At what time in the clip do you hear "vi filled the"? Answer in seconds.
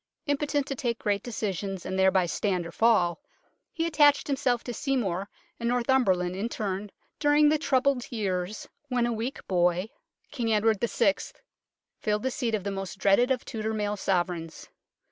10.89-12.31